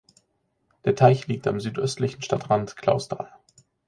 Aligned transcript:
Der 0.83 0.95
Teich 0.95 1.27
liegt 1.27 1.45
am 1.45 1.59
südöstlichen 1.59 2.23
Stadtrand 2.23 2.75
Clausthal. 2.75 3.31